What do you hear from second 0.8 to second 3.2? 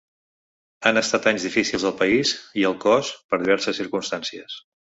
Han estat anys difícils al país i al cos